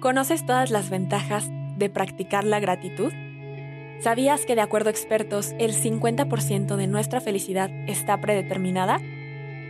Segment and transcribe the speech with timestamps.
[0.00, 3.12] ¿Conoces todas las ventajas de practicar la gratitud?
[4.00, 9.00] ¿Sabías que de acuerdo a expertos el 50% de nuestra felicidad está predeterminada?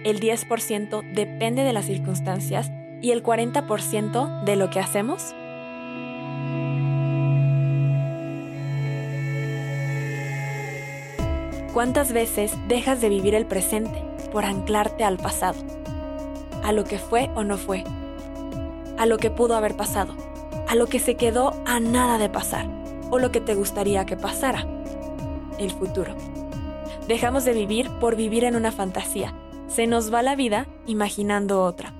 [0.04, 2.70] El 10% depende de las circunstancias
[3.00, 5.34] y el 40% de lo que hacemos?
[11.72, 15.58] ¿Cuántas veces dejas de vivir el presente por anclarte al pasado?
[16.62, 17.82] A lo que fue o no fue,
[18.98, 20.14] a lo que pudo haber pasado,
[20.66, 22.68] a lo que se quedó a nada de pasar
[23.10, 24.66] o lo que te gustaría que pasara,
[25.58, 26.14] el futuro.
[27.06, 29.32] Dejamos de vivir por vivir en una fantasía.
[29.66, 31.94] Se nos va la vida imaginando otra.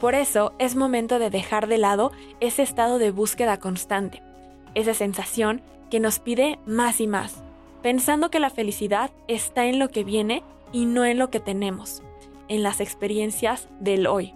[0.00, 4.22] Por eso es momento de dejar de lado ese estado de búsqueda constante,
[4.74, 7.42] esa sensación que nos pide más y más,
[7.82, 10.42] pensando que la felicidad está en lo que viene
[10.72, 12.02] y no en lo que tenemos,
[12.48, 14.34] en las experiencias del hoy,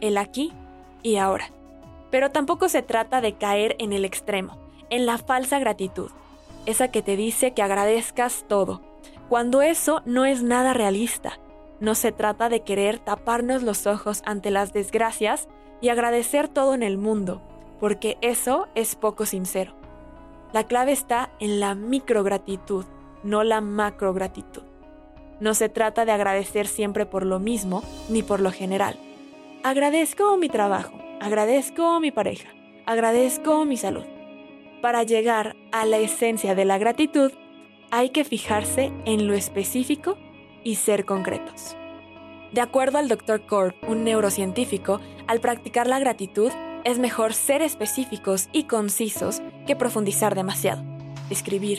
[0.00, 0.52] el aquí
[1.02, 1.50] y ahora.
[2.10, 4.58] Pero tampoco se trata de caer en el extremo,
[4.90, 6.10] en la falsa gratitud,
[6.66, 8.82] esa que te dice que agradezcas todo,
[9.28, 11.38] cuando eso no es nada realista.
[11.80, 15.48] No se trata de querer taparnos los ojos ante las desgracias
[15.80, 17.42] y agradecer todo en el mundo,
[17.80, 19.74] porque eso es poco sincero.
[20.52, 22.84] La clave está en la microgratitud,
[23.24, 24.62] no la macrogratitud.
[25.40, 28.96] No se trata de agradecer siempre por lo mismo ni por lo general.
[29.64, 32.48] Agradezco mi trabajo, agradezco mi pareja,
[32.84, 34.02] agradezco mi salud.
[34.80, 37.30] Para llegar a la esencia de la gratitud,
[37.92, 40.18] hay que fijarse en lo específico
[40.64, 41.76] y ser concretos.
[42.50, 43.46] De acuerdo al Dr.
[43.46, 46.50] Korb, un neurocientífico, al practicar la gratitud
[46.82, 50.82] es mejor ser específicos y concisos que profundizar demasiado.
[51.30, 51.78] Escribir,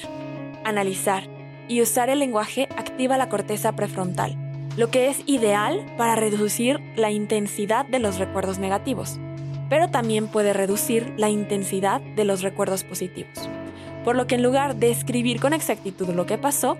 [0.63, 1.27] analizar
[1.67, 4.37] y usar el lenguaje activa la corteza prefrontal,
[4.77, 9.19] lo que es ideal para reducir la intensidad de los recuerdos negativos
[9.73, 13.49] pero también puede reducir la intensidad de los recuerdos positivos.
[14.03, 16.77] Por lo que en lugar de escribir con exactitud lo que pasó,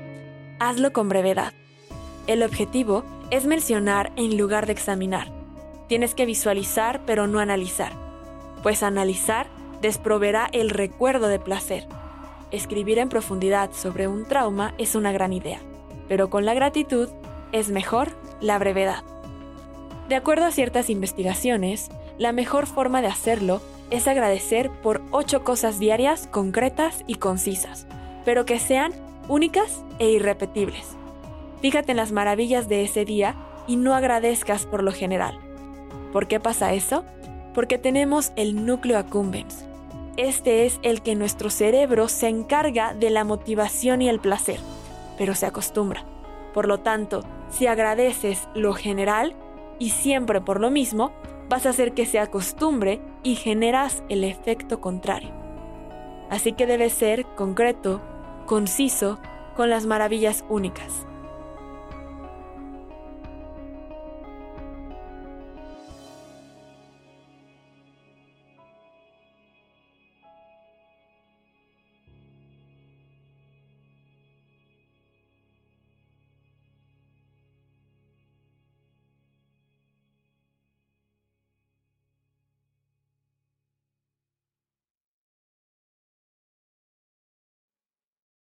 [0.60, 1.54] hazlo con brevedad.
[2.28, 5.32] El objetivo es mencionar en lugar de examinar.
[5.88, 7.94] Tienes que visualizar pero no analizar,
[8.62, 9.48] pues analizar
[9.82, 11.88] desproverá el recuerdo de placer.
[12.52, 15.62] Escribir en profundidad sobre un trauma es una gran idea,
[16.08, 17.10] pero con la gratitud
[17.54, 18.10] es mejor
[18.42, 19.04] la brevedad.
[20.10, 25.80] De acuerdo a ciertas investigaciones, la mejor forma de hacerlo es agradecer por ocho cosas
[25.80, 27.88] diarias concretas y concisas,
[28.26, 28.92] pero que sean
[29.30, 30.98] únicas e irrepetibles.
[31.62, 33.36] Fíjate en las maravillas de ese día
[33.68, 35.38] y no agradezcas por lo general.
[36.12, 37.06] ¿Por qué pasa eso?
[37.54, 39.64] Porque tenemos el núcleo accumbens.
[40.18, 44.60] Este es el que nuestro cerebro se encarga de la motivación y el placer,
[45.18, 46.04] pero se acostumbra.
[46.54, 49.36] Por lo tanto, si agradeces lo general
[49.78, 51.12] y siempre por lo mismo,
[51.50, 55.32] vas a hacer que se acostumbre y generas el efecto contrario.
[56.30, 58.02] Así que debes ser concreto,
[58.48, 59.20] conciso,
[59.56, 61.06] con las maravillas únicas.